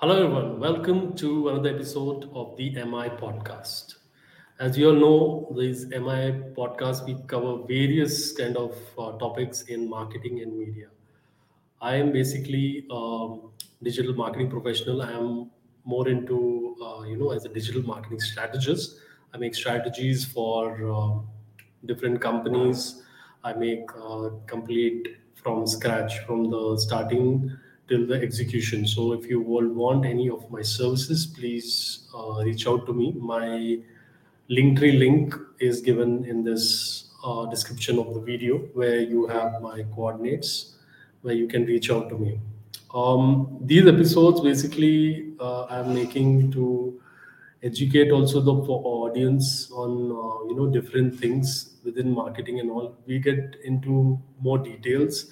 [0.00, 0.60] Hello, everyone.
[0.60, 3.96] Welcome to another episode of the MI podcast.
[4.60, 9.90] As you all know, this MI podcast we cover various kind of uh, topics in
[9.90, 10.86] marketing and media.
[11.80, 13.38] I am basically a
[13.82, 15.02] digital marketing professional.
[15.02, 15.50] I am
[15.84, 19.00] more into uh, you know as a digital marketing strategist.
[19.34, 21.26] I make strategies for um,
[21.86, 23.02] different companies.
[23.42, 27.50] I make uh, complete from scratch from the starting
[27.88, 28.86] till the execution.
[28.86, 33.12] So if you all want any of my services, please uh, reach out to me.
[33.12, 33.78] My
[34.50, 39.84] Linktree link is given in this uh, description of the video where you have my
[39.94, 40.76] coordinates
[41.22, 42.40] where you can reach out to me.
[42.94, 47.00] Um, these episodes basically uh, I'm making to
[47.62, 52.96] educate also the audience on uh, you know different things within marketing and all.
[53.06, 55.26] We get into more details.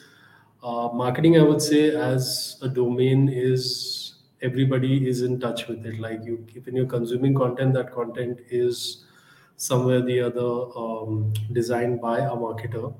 [0.62, 6.00] Uh, marketing, I would say, as a domain is everybody is in touch with it.
[6.00, 9.04] Like you, when you're consuming content, that content is
[9.56, 12.94] somewhere the other um, designed by a marketer,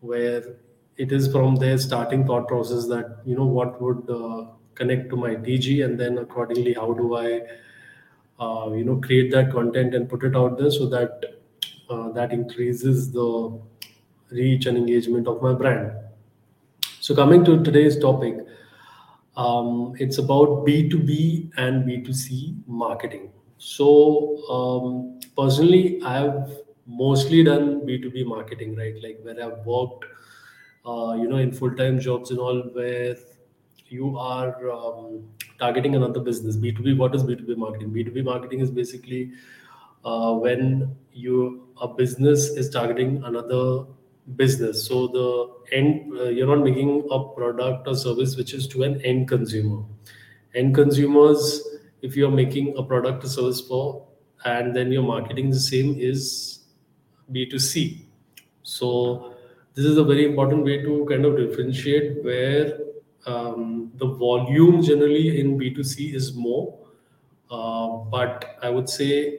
[0.00, 0.56] where
[0.96, 5.16] it is from their starting thought process that you know what would uh, connect to
[5.16, 7.40] my TG, and then accordingly, how do I
[8.40, 11.24] uh, you know create that content and put it out there so that
[11.90, 13.60] uh, that increases the
[14.30, 15.92] reach and engagement of my brand.
[17.00, 18.38] So coming to today's topic,
[19.36, 23.30] um, it's about B2B and B2C marketing.
[23.58, 28.94] So um, personally, I've mostly done B2B marketing, right?
[29.02, 30.04] Like where I've worked,
[30.84, 33.16] uh, you know, in full-time jobs and all, where
[33.88, 35.24] you are um,
[35.58, 36.56] targeting another business.
[36.56, 37.90] B2B, what is B2B marketing?
[37.90, 39.32] B2B marketing is basically
[40.04, 43.84] uh, when you a business is targeting another
[44.36, 44.86] business.
[44.86, 49.00] So the end, uh, you're not making a product or service which is to an
[49.02, 49.82] end consumer.
[50.54, 51.62] End consumers,
[52.02, 54.06] if you're making a product or service for,
[54.44, 56.60] and then you're marketing the same is
[57.32, 58.04] B2C.
[58.62, 59.34] So
[59.74, 62.78] this is a very important way to kind of differentiate where
[63.26, 66.78] um, the volume generally in B2C is more,
[67.50, 69.38] uh, but I would say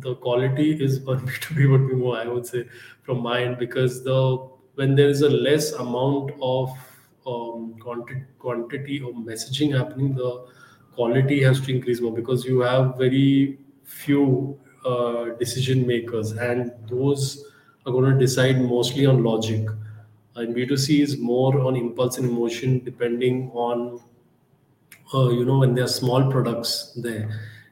[0.00, 2.64] the quality is on B2B would be more, I would say,
[3.02, 6.70] from my end, because the when there is a less amount of
[7.26, 10.46] um, quantity, quantity of messaging happening, the
[10.94, 17.44] quality has to increase more because you have very few uh, decision makers, and those
[17.86, 19.66] are going to decide mostly on logic.
[20.34, 24.00] And B2C is more on impulse and emotion, depending on
[25.14, 27.28] uh, you know when there are small products there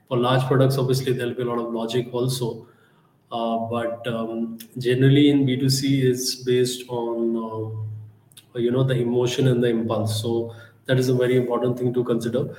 [0.08, 2.66] for large products obviously there'll be a lot of logic also.
[3.32, 7.36] Uh, but um, generally in b2c is based on
[8.54, 10.20] uh, you know the emotion and the impulse.
[10.22, 10.54] So
[10.86, 12.56] that is a very important thing to consider.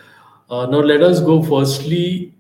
[0.50, 2.34] Uh, now let us go firstly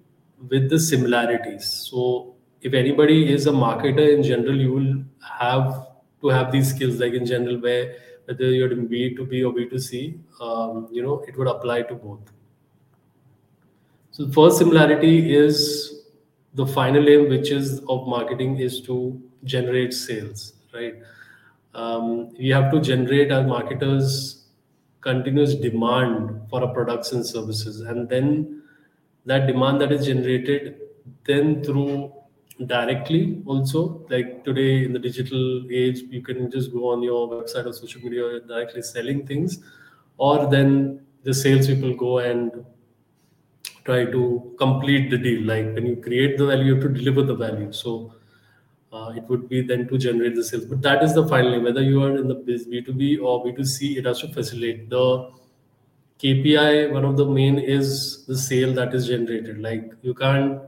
[0.50, 1.88] with the similarities.
[1.90, 4.94] So if anybody is a marketer in general you will
[5.40, 5.88] have
[6.22, 7.96] to have these skills like in general where
[8.26, 12.32] whether you're in b2b or b2c um, you know it would apply to both
[14.16, 16.04] so the first similarity is
[16.54, 20.94] the final aim, which is of marketing, is to generate sales, right?
[21.74, 24.46] Um, we have to generate as marketers
[25.02, 28.64] continuous demand for our products and services, and then
[29.26, 30.78] that demand that is generated
[31.26, 32.14] then through
[32.68, 37.66] directly also like today in the digital age you can just go on your website
[37.66, 39.60] or social media directly selling things
[40.18, 42.66] or then the sales people go and
[43.86, 45.44] try to complete the deal.
[45.44, 47.72] Like when you create the value, you have to deliver the value.
[47.72, 48.14] So
[48.92, 50.66] uh, it would be then to generate the sales.
[50.66, 54.22] But that is the final Whether you are in the B2B or B2C, it has
[54.22, 55.32] to facilitate the
[56.20, 56.92] KPI.
[56.92, 59.60] One of the main is the sale that is generated.
[59.62, 60.62] Like you can't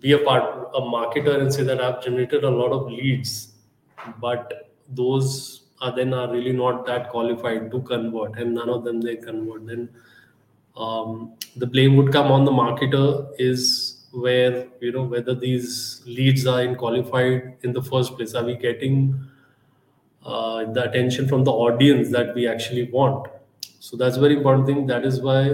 [0.00, 3.54] be a part a marketer and say that I've generated a lot of leads,
[4.20, 9.00] but those are then are really not that qualified to convert, and none of them
[9.00, 9.66] they convert.
[9.66, 9.88] Then
[10.78, 16.46] um, the blame would come on the marketer is where you know whether these leads
[16.46, 18.34] are in qualified in the first place.
[18.34, 19.20] Are we getting
[20.24, 23.28] uh, the attention from the audience that we actually want?
[23.80, 24.86] So that's very important thing.
[24.86, 25.52] That is why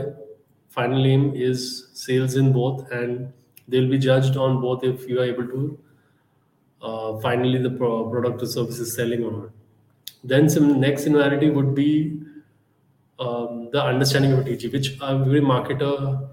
[0.69, 3.33] final aim is sales in both and
[3.69, 5.79] they'll be judged on both if you are able to
[6.83, 9.51] uh, finally the pro- product or service is selling or not.
[10.23, 12.21] Then some next similarity would be
[13.19, 16.29] um, the understanding of a TG, which every marketer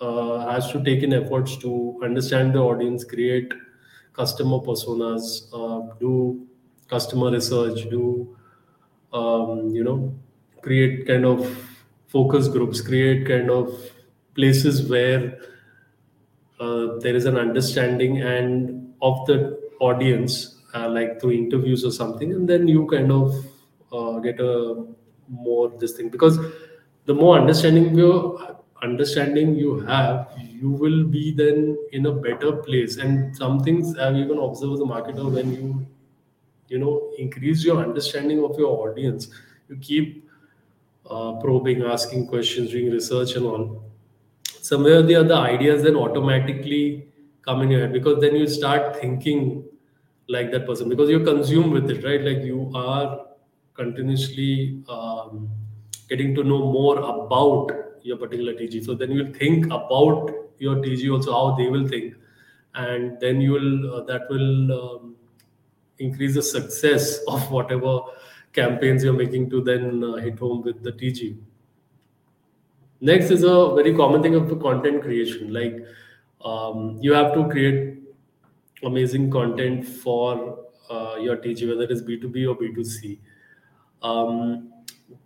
[0.00, 3.52] uh, has to take in efforts to understand the audience, create
[4.12, 6.46] customer personas, uh, do
[6.88, 8.36] customer research, do
[9.12, 10.14] um, you know,
[10.62, 11.46] create kind of
[12.08, 13.70] focus groups, create kind of
[14.34, 15.38] places where
[16.60, 22.32] uh, there is an understanding and of the audience, uh, like through interviews or something,
[22.32, 23.34] and then you kind of
[23.92, 24.86] uh, get a
[25.32, 26.10] more this thing.
[26.10, 26.38] Because
[27.06, 28.38] the more understanding you
[28.82, 30.28] understanding you have,
[30.60, 32.96] you will be then in a better place.
[32.96, 35.86] And some things I've even observed as a marketer when you
[36.68, 39.28] you know increase your understanding of your audience,
[39.68, 40.28] you keep
[41.10, 43.84] uh, probing, asking questions, doing research and all.
[44.60, 47.08] Somewhere or the other ideas then automatically
[47.42, 49.64] come in your head because then you start thinking
[50.28, 50.88] like that person.
[50.88, 52.20] Because you consume with it right?
[52.22, 53.26] Like you are
[53.74, 55.48] continuously um,
[56.08, 57.70] getting to know more about
[58.02, 62.14] your particular tg so then you'll think about your tg also how they will think
[62.74, 65.16] and then you will uh, that will um,
[65.98, 68.00] increase the success of whatever
[68.52, 71.36] campaigns you're making to then uh, hit home with the tg
[73.04, 75.52] Next is a very common thing of the content creation.
[75.52, 75.84] Like
[76.44, 77.98] um, you have to create
[78.84, 83.18] amazing content for uh, your TG, whether it is B2B or B2C.
[84.02, 84.72] Um,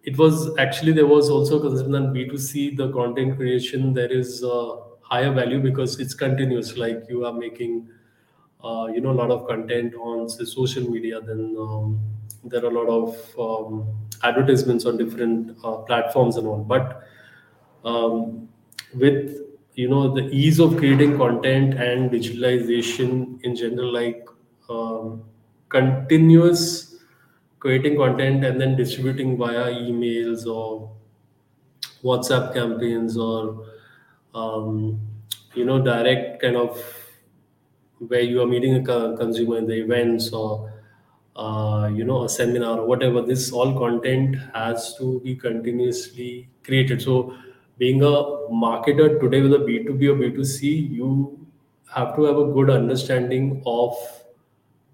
[0.05, 4.76] it was actually there was also concern that B2C, the content creation, there is a
[5.02, 6.76] higher value because it's continuous.
[6.76, 7.88] Like you are making,
[8.62, 11.20] uh, you know, a lot of content on say, social media.
[11.20, 12.00] Then um,
[12.44, 13.87] there are a lot of um,
[14.23, 16.62] advertisements on different uh, platforms and all.
[16.62, 17.02] But
[17.84, 18.49] um,
[18.94, 19.40] with
[19.75, 24.26] you know the ease of creating content and digitalization in general like
[24.70, 25.22] um,
[25.69, 26.95] continuous
[27.58, 30.91] creating content and then distributing via emails or
[32.03, 33.67] whatsapp campaigns or
[34.35, 35.00] um,
[35.55, 36.82] you know direct kind of
[38.08, 40.73] where you are meeting a co- consumer in the events or
[41.37, 43.23] uh, you know a seminar or whatever.
[43.23, 47.03] This all content has to be continuously created.
[47.03, 47.35] So
[47.79, 48.12] being a
[48.64, 50.69] marketer today with a b2b or b2c
[51.00, 51.47] you
[51.94, 53.94] have to have a good understanding of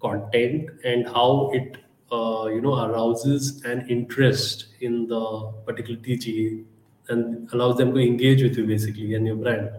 [0.01, 1.77] content and how it
[2.15, 5.23] uh, you know arouses an interest in the
[5.65, 6.63] particular tg
[7.09, 9.71] and allows them to engage with you basically and your brand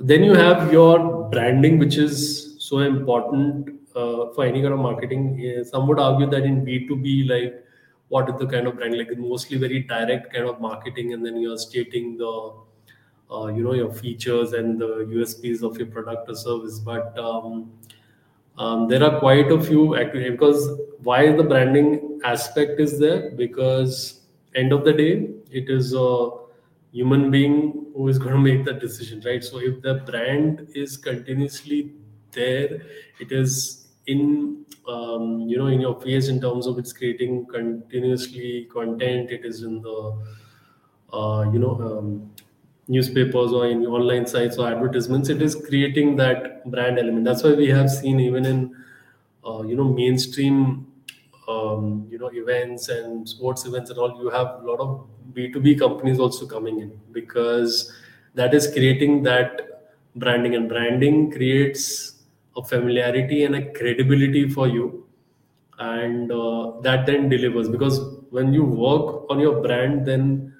[0.00, 5.64] then you have your branding, which is so important uh, for any kind of marketing.
[5.64, 7.64] Some would argue that in B2B, like
[8.08, 8.98] what is the kind of brand?
[8.98, 12.52] Like mostly very direct kind of marketing, and then you're stating the
[13.30, 16.80] uh, you know your features and the USPs of your product or service.
[16.80, 17.72] But um,
[18.56, 19.94] um, there are quite a few
[20.30, 23.30] because why the branding aspect is there?
[23.30, 24.20] Because
[24.54, 26.30] end of the day it is a
[26.92, 29.42] human being who is going to make that decision right?
[29.42, 31.92] So if the brand is continuously
[32.32, 32.82] there
[33.20, 38.68] it is in um, you know in your face in terms of it's creating continuously
[38.72, 40.22] content it is in the
[41.12, 42.30] uh, you know um,
[42.88, 47.24] newspapers or in online sites or advertisements it is creating that brand element.
[47.24, 48.76] That's why we have seen even in
[49.46, 50.86] uh, you know mainstream
[51.48, 55.78] um, you know events and sports events and all you have a lot of b2b
[55.78, 57.92] companies also coming in because
[58.34, 62.22] that is creating that branding and branding creates
[62.56, 65.06] a familiarity and a credibility for you
[65.78, 70.54] and uh, that then delivers because when you work on your brand then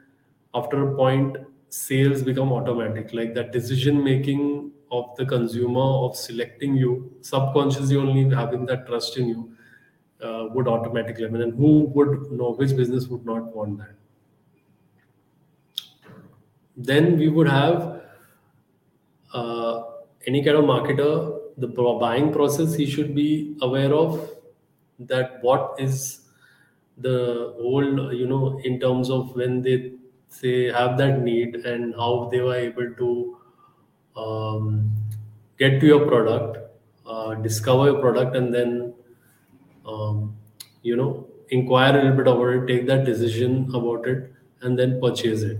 [0.55, 1.37] after a point
[1.75, 8.23] sales become automatic like that decision making of the consumer of selecting you subconsciously only
[8.35, 9.57] having that trust in you
[10.23, 13.95] uh, would automatically mean, and who would know which business would not want that?
[16.77, 18.03] Then we would have
[19.33, 19.83] uh,
[20.27, 24.31] any kind of marketer the buying process he should be aware of
[24.99, 26.21] that what is
[26.99, 29.93] the whole you know in terms of when they
[30.41, 33.11] say have that need and how they were able to
[34.17, 34.91] um,
[35.59, 36.59] get to your product
[37.07, 38.95] uh, discover your product and then
[39.87, 40.37] um,
[40.83, 44.99] you know inquire a little bit about it take that decision about it and then
[45.01, 45.59] purchase it.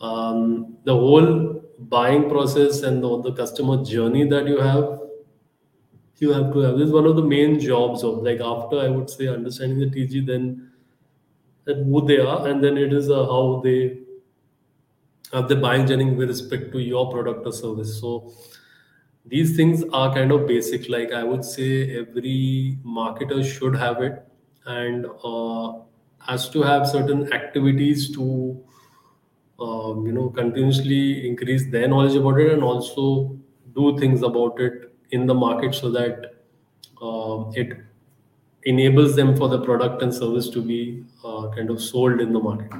[0.00, 5.00] Um, the whole buying process and the, the customer journey that you have
[6.18, 8.88] you have to have this is one of the main jobs of like after i
[8.88, 10.67] would say understanding the tg then
[11.68, 13.78] that who they are and then it is uh, how they
[15.32, 18.00] have the buying journey with respect to your product or service.
[18.00, 18.32] So
[19.26, 20.88] these things are kind of basic.
[20.88, 24.26] Like i would say every marketer should have it
[24.66, 25.72] and uh,
[26.26, 28.62] has to have certain activities to
[29.60, 33.36] um, you know continuously increase their knowledge about it and also
[33.74, 36.34] do things about it in the market so that
[37.02, 37.72] um, it
[38.72, 42.40] enables them for the product and service to be uh, kind of sold in the
[42.40, 42.72] market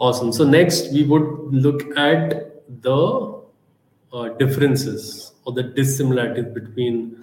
[0.00, 0.32] Awesome.
[0.32, 3.42] So next we would look at the
[4.14, 7.22] uh, differences or the dissimilarities between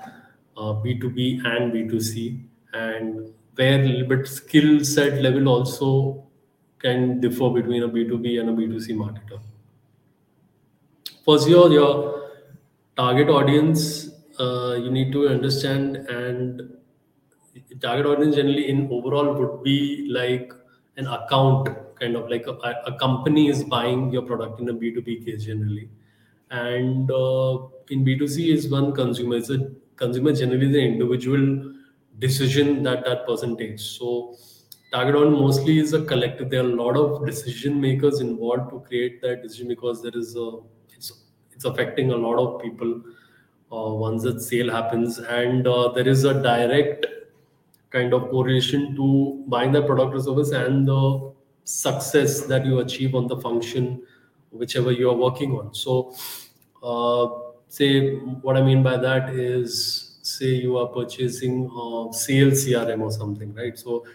[0.55, 2.39] uh, B2B and B2C
[2.73, 6.23] and where a little bit skill set level also
[6.77, 9.41] can differ between a B2B and a B2C marketer.
[11.25, 12.29] First, your, your
[12.95, 16.77] target audience, uh, you need to understand and
[17.81, 20.51] target audience generally in overall would be like
[20.97, 22.51] an account kind of like a,
[22.85, 25.89] a company is buying your product in a b2b case generally.
[26.51, 27.57] And uh,
[27.89, 31.73] in b2c is one consumer it's a consumer generally the individual
[32.19, 33.83] decision that that person takes.
[33.83, 34.35] So
[34.91, 36.49] target audience mostly is a collective.
[36.49, 40.35] There are a lot of decision makers involved to create that decision because there is
[40.35, 40.59] a
[40.93, 41.11] it's
[41.51, 43.01] it's affecting a lot of people
[43.71, 45.19] uh, once that sale happens.
[45.19, 47.05] And uh, there is a direct
[47.89, 51.31] kind of correlation to buying the product or service and the
[51.63, 54.01] success that you achieve on the function
[54.51, 55.73] whichever you are working on.
[55.73, 56.13] So
[56.83, 57.27] uh,
[57.69, 63.11] say what i mean by that is say you are purchasing a sales crm or
[63.11, 63.77] something right?
[63.77, 64.05] So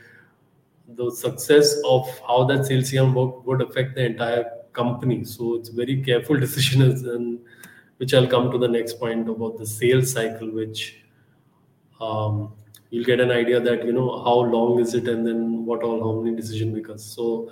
[0.97, 5.25] the success of how that sales crm work would affect the entire company.
[5.25, 7.41] So it's very careful decision and
[7.99, 11.02] which i'll come to the next point about the sales cycle which
[12.00, 12.52] um,
[12.92, 16.00] you'll get an idea that you know how long is it and then what all
[16.06, 17.04] how many decision makers.
[17.04, 17.50] So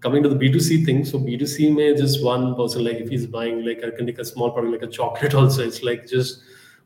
[0.00, 3.64] coming to the b2c thing so b2c may just one person like if he's buying
[3.64, 6.42] like i can take a small product like a chocolate also it's like just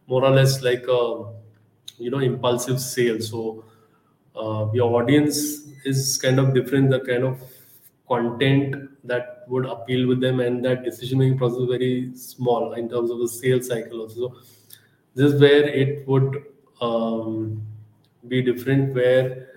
[0.06, 1.24] more or less like a
[1.98, 3.20] you know impulsive sale.
[3.20, 3.64] So
[4.34, 7.40] uh, your audience is kind of different the kind of
[8.08, 12.88] content that would appeal with them and that decision making process is very small in
[12.88, 14.28] terms of the sales cycle also.
[14.28, 14.36] So
[15.14, 16.44] this is where it would
[16.80, 17.62] um,
[18.28, 19.48] be different where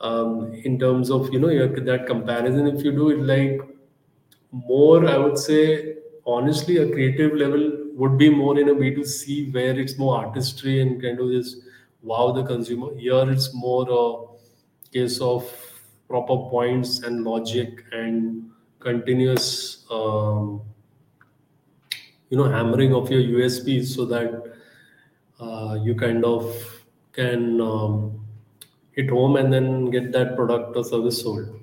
[0.00, 3.60] um, in terms of you know your, that comparison if you do it like
[4.52, 5.96] more i would say
[6.26, 11.02] honestly a creative level would be more in a b2c where it's more artistry and
[11.02, 11.58] kind of just
[12.02, 12.94] wow the consumer.
[12.96, 15.44] Here it's more a case of
[16.08, 20.62] proper points and logic and continuous um,
[22.30, 24.54] you know hammering of your usps so that
[25.38, 26.69] uh, you kind of
[27.12, 28.20] can um,
[28.92, 31.60] hit home and then get that product or service sold.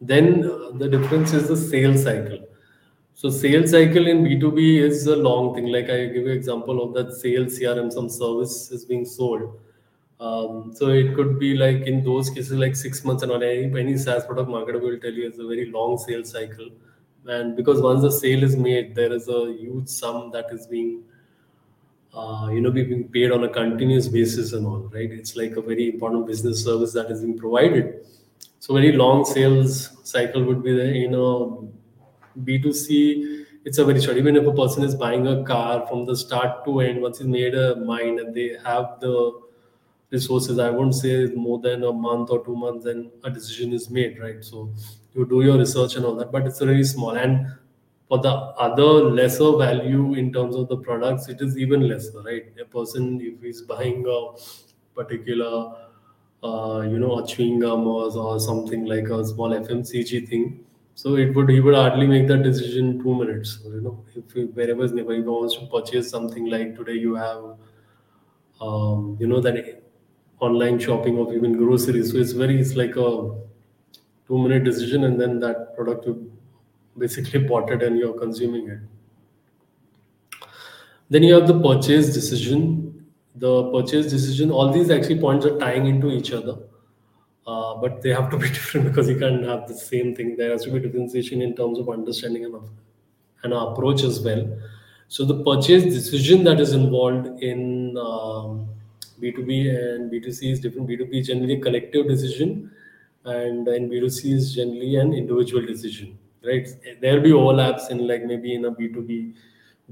[0.00, 2.40] Then uh, the difference is the sales cycle.
[3.14, 5.66] So sales cycle in B2B is a long thing.
[5.66, 9.60] Like I give you example of that sales CRM, some service is being sold.
[10.18, 13.64] Um, so it could be like in those cases, like six months and on any,
[13.78, 16.68] any SaaS product marketer will tell you it's a very long sales cycle.
[17.26, 21.04] And because once the sale is made, there is a huge sum that is being
[22.14, 25.10] uh, you know, being paid on a continuous basis and all, right?
[25.10, 28.06] It's like a very important business service that is being provided.
[28.60, 30.94] So very long sales cycle would be there.
[30.94, 31.72] You know,
[32.44, 34.16] B2C, it's a very short.
[34.18, 37.26] Even if a person is buying a car from the start to end, once he's
[37.26, 39.40] made a mind and they have the
[40.10, 43.88] resources, I won't say more than a month or two months, then a decision is
[43.90, 44.44] made, right?
[44.44, 44.70] So
[45.14, 47.12] you do your research and all that, but it's very small.
[47.12, 47.46] And
[48.12, 48.30] for the
[48.66, 48.88] other
[49.18, 52.44] lesser value in terms of the products, it is even lesser, right?
[52.60, 54.18] A person, if he's buying a
[54.94, 55.74] particular,
[56.44, 60.64] uh, you know, a chewing gum or, or something like a small FMCG thing,
[60.94, 63.58] so it would he would hardly make that decision in two minutes.
[63.64, 67.56] You know, if wherever if he wants to purchase something like today, you have,
[68.60, 69.82] um, you know, that
[70.40, 72.12] online shopping of even groceries.
[72.12, 73.30] So it's very it's like a
[74.26, 76.30] two minute decision, and then that product would
[76.96, 78.78] basically potted and you're consuming it.
[81.10, 83.06] Then you have the purchase decision.
[83.34, 86.58] The purchase decision, all these actually points are tying into each other.
[87.46, 90.36] Uh, but they have to be different because you can't have the same thing.
[90.36, 92.54] There has to be a differentiation in terms of understanding and,
[93.42, 94.58] and approach as well.
[95.08, 98.68] So the purchase decision that is involved in um,
[99.20, 100.88] B2B and B2C is different.
[100.88, 102.70] B2B is generally a collective decision,
[103.24, 106.68] and in B2C is generally an individual decision right?
[107.00, 109.34] There'll be overlaps in like maybe in a B2B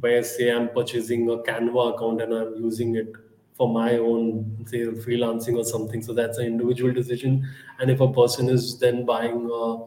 [0.01, 3.13] where say I'm purchasing a Canva account and I'm using it
[3.55, 6.03] for my own say freelancing or something.
[6.03, 7.49] So that's an individual decision.
[7.79, 9.85] And if a person is then buying a,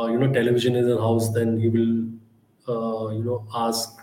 [0.00, 1.92] a you know television in a house, then he will
[2.68, 3.98] uh, you know ask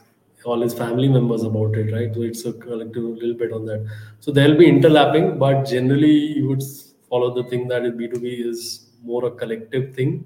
[0.45, 2.13] all his family members about it, right?
[2.13, 3.85] So it's a collective little bit on that.
[4.21, 6.63] So there'll be interlapping, but generally you would
[7.09, 10.25] follow the thing that B2B is more a collective thing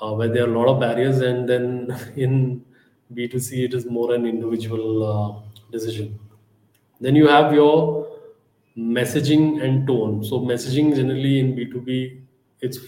[0.00, 2.64] uh, where there are a lot of barriers, and then in
[3.12, 6.18] B2C, it is more an individual uh, decision.
[7.00, 8.06] Then you have your
[8.76, 10.24] messaging and tone.
[10.24, 12.20] So, messaging generally in B2B,
[12.60, 12.78] it's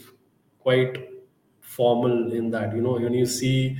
[0.61, 1.09] quite
[1.61, 2.75] formal in that.
[2.75, 3.79] You know, when you see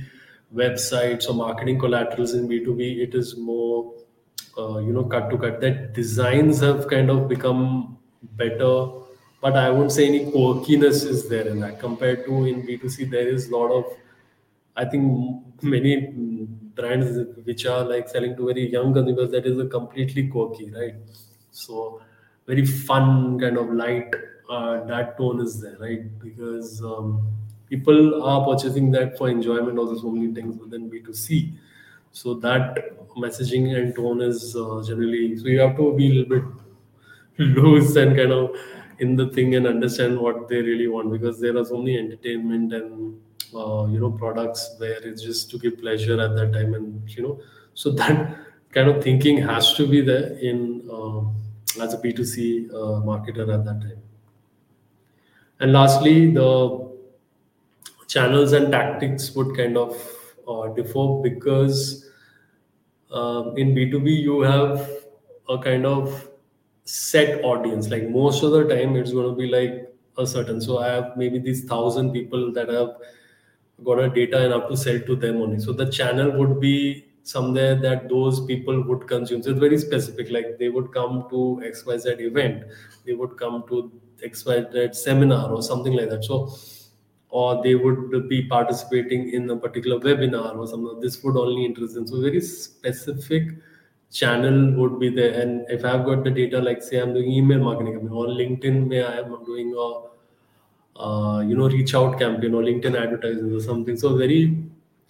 [0.53, 3.93] websites or marketing collaterals in B2B, it is more,
[4.57, 5.61] uh, you know, cut to cut.
[5.61, 7.97] That designs have kind of become
[8.37, 8.87] better,
[9.41, 11.79] but I won't say any quirkiness is there in that.
[11.79, 13.85] Compared to in B2C, there is a lot of,
[14.77, 16.13] I think, many
[16.75, 20.95] brands which are like selling to very young consumers that is a completely quirky, right?
[21.51, 22.01] So
[22.45, 24.13] very fun kind of light
[24.49, 26.19] uh, that tone is there, right?
[26.19, 27.27] Because um,
[27.67, 31.53] people are purchasing that for enjoyment also so many things within B2C.
[32.11, 32.77] So that
[33.17, 36.43] messaging and tone is uh, generally so you have to be a little bit
[37.37, 38.55] loose and kind of
[39.01, 43.19] in the thing and understand what they really want because there are many entertainment and
[43.55, 47.23] uh, you know products where it's just to give pleasure at that time and you
[47.23, 47.39] know
[47.73, 48.37] so that
[48.71, 53.65] kind of thinking has to be there in uh, as a b2c uh, marketer at
[53.65, 54.01] that time.
[55.59, 56.89] And lastly the
[58.07, 59.95] channels and tactics would kind of
[60.47, 62.09] uh, differ because
[63.11, 64.89] um, in b2b you have
[65.49, 66.30] a kind of
[66.97, 69.75] set audience like most of the time it's going to be like
[70.17, 72.89] a certain so i have maybe these thousand people that have
[73.83, 75.59] got a data and have to sell to them only.
[75.59, 79.41] So the channel would be somewhere that those people would consume.
[79.43, 80.29] So it's very specific.
[80.31, 82.63] Like they would come to XYZ event,
[83.05, 83.91] they would come to
[84.23, 86.23] XYZ seminar or something like that.
[86.23, 86.53] So
[87.29, 90.99] or they would be participating in a particular webinar or something.
[90.99, 92.05] This would only interest them.
[92.05, 93.47] So very specific
[94.11, 95.39] channel would be there.
[95.41, 99.07] And if I've got the data, like say I'm doing email marketing or LinkedIn, where
[99.07, 100.11] I am doing a
[100.95, 104.57] uh, you know reach out campaign or linkedin advertising or something so very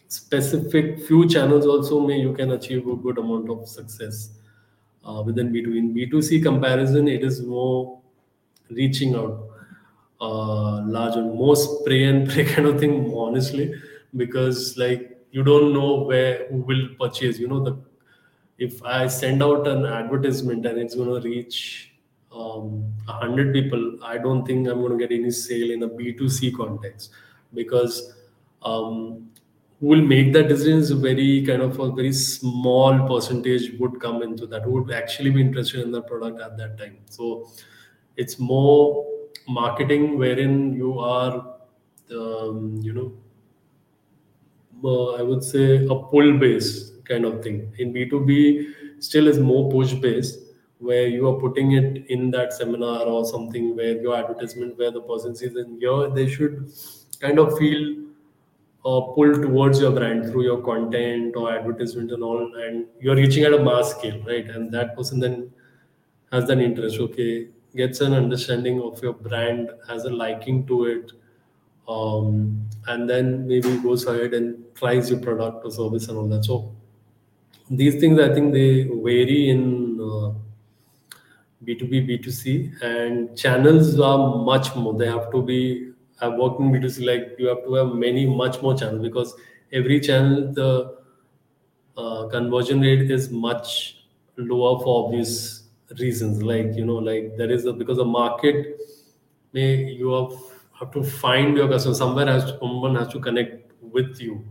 [0.08, 4.30] specific few channels also may you can achieve a good amount of success
[5.06, 8.00] uh, within b2 in b2c comparison it is more
[8.70, 9.48] reaching out
[10.22, 13.74] uh, large and more spray and pray kind of thing honestly
[14.16, 17.76] because like you don't know where who will purchase you know the
[18.66, 21.92] if i send out an advertisement and it's going to reach
[22.34, 26.56] um, 100 people, I don't think I'm going to get any sale in a B2C
[26.56, 27.12] context
[27.54, 28.14] because
[28.62, 29.30] um,
[29.80, 34.22] who will make that decision is very kind of a very small percentage would come
[34.24, 36.98] into that, who would actually be interested in the product at that time.
[37.06, 37.50] So
[38.16, 39.06] it's more
[39.48, 41.56] marketing wherein you are,
[42.12, 43.12] um, you know,
[44.84, 47.74] uh, I would say a pull based kind of thing.
[47.78, 50.40] In B2B, still is more push based
[50.82, 55.02] where you are putting it in that seminar or something where your advertisement where the
[55.02, 56.72] person sees in here they should
[57.20, 57.82] kind of feel
[58.84, 63.44] uh, pulled towards your brand through your content or advertisement and all and you're reaching
[63.44, 65.52] at a mass scale right and that person then
[66.32, 71.12] has an interest okay gets an understanding of your brand has a liking to it
[71.88, 76.44] um, and then maybe goes ahead and tries your product or service and all that
[76.44, 76.76] so
[77.80, 79.62] these things i think they vary in
[80.10, 80.32] uh,
[81.64, 84.94] B2B, B2C, and channels are much more.
[84.98, 85.92] They have to be.
[86.20, 89.36] I've worked in B2C, like you have to have many, much more channels because
[89.72, 90.98] every channel, the
[91.98, 94.06] uh, conversion rate is much
[94.38, 95.64] lower for obvious
[96.00, 96.42] reasons.
[96.42, 98.78] Like, you know, like there is a, because the market
[99.54, 100.34] may, you have,
[100.80, 101.96] have to find your customer.
[101.96, 104.44] Somewhere has to, someone has to connect with you.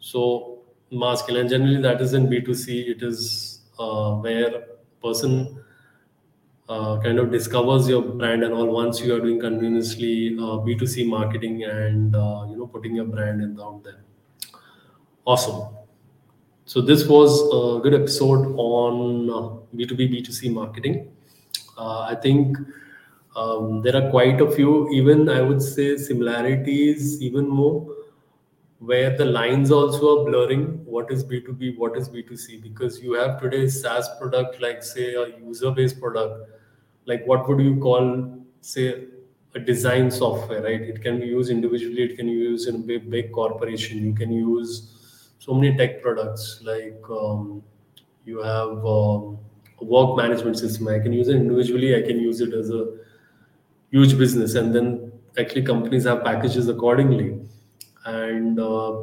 [0.00, 0.57] So,
[0.90, 4.66] scale, and generally that is in B2C, it is uh, where
[5.02, 5.62] person
[6.68, 11.06] uh, kind of discovers your brand and all once you are doing continuously uh, b2c
[11.08, 14.00] marketing and uh, you know putting your brand in out there.
[15.24, 15.74] Awesome.
[16.64, 19.28] So this was a good episode on
[19.74, 21.10] b2b uh, b2c marketing.
[21.76, 22.58] Uh, i think
[23.36, 24.90] um, there are quite a few.
[24.90, 27.86] Even i would say similarities even more
[28.78, 33.40] where the lines also are blurring what is b2b what is b2c because you have
[33.40, 36.50] today's saas product like say a user based product
[37.06, 39.06] like what would you call say
[39.54, 40.80] a design software right?
[40.80, 44.04] It can be used individually it can be used in a big, big corporation.
[44.04, 47.62] You can use so many tech products like um,
[48.24, 49.38] you have um,
[49.80, 50.88] a work management system.
[50.88, 52.86] I can use it individually i can use it as a
[53.90, 57.40] huge business and then actually companies have packages accordingly
[58.04, 58.96] and uh,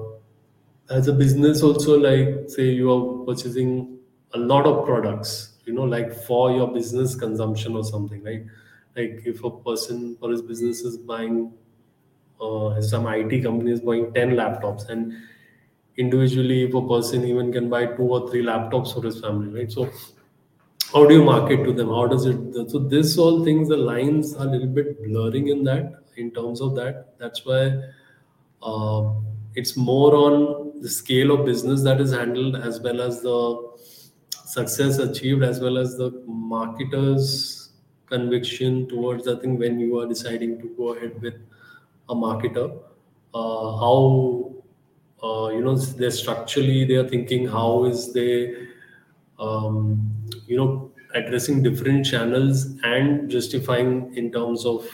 [0.89, 3.97] as a business also like say you are purchasing
[4.33, 8.43] a lot of products you know like for your business consumption or something right?
[8.95, 11.53] Like if a person for his business is buying
[12.41, 15.13] uh, some it company is buying 10 laptops and
[15.97, 19.71] individually if a person even can buy two or three laptops for his family right?
[19.71, 19.89] So
[20.93, 21.89] how do you market to them?
[21.89, 22.37] How does it
[22.69, 26.61] so this all things the lines are a little bit blurring in that in terms
[26.61, 27.17] of that.
[27.19, 27.81] That's why
[28.61, 29.11] uh,
[29.55, 33.75] it's more on the scale of business that is handled as well as the
[34.45, 37.71] success achieved as well as the marketer's
[38.07, 41.35] conviction towards I think when you are deciding to go ahead with
[42.09, 42.77] a marketer,
[43.33, 44.53] uh, how
[45.23, 48.67] uh, you know they're structurally they are thinking how is they
[49.39, 50.11] um,
[50.47, 54.85] you know addressing different channels and justifying in terms of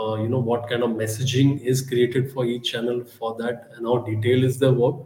[0.00, 3.86] uh, you know what kind of messaging is created for each channel for that and
[3.86, 4.96] how detailed is their work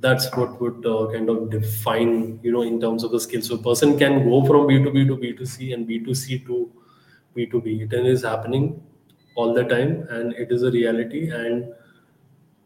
[0.00, 3.42] that's what would uh, kind of define you know in terms of the skill.
[3.42, 6.70] So a person can go from b2b to b2c and b2c to
[7.36, 8.82] b2b it is happening
[9.36, 11.72] all the time and it is a reality and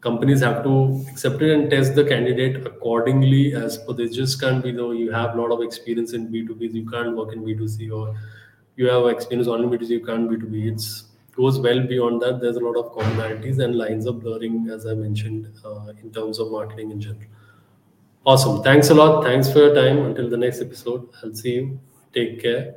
[0.01, 3.53] companies have to accept it and test the candidate accordingly.
[3.53, 6.73] As per they just can't be though you have a lot of experience in b2b
[6.73, 8.15] you can't work in b2c or
[8.75, 11.08] you have experience only b2c you can't b2b it's
[11.39, 12.39] goes well beyond that.
[12.41, 16.39] There's a lot of commonalities and lines of blurring as i mentioned uh, in terms
[16.39, 17.29] of marketing in general.
[18.25, 18.61] Awesome.
[18.63, 19.23] Thanks a lot.
[19.23, 20.05] Thanks for your time.
[20.05, 21.79] Until the next episode i'll see you.
[22.13, 22.75] Take care